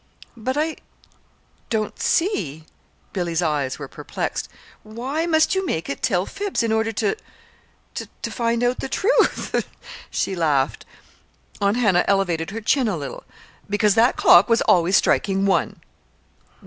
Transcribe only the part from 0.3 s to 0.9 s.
"But I